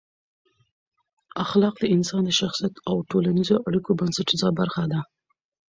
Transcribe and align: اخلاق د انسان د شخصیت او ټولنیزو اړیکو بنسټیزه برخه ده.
اخلاق 1.43 1.75
د 1.79 1.83
انسان 1.95 2.21
د 2.25 2.31
شخصیت 2.39 2.73
او 2.89 2.95
ټولنیزو 3.09 3.55
اړیکو 3.67 3.97
بنسټیزه 3.99 4.49
برخه 4.59 4.83
ده. 4.91 4.99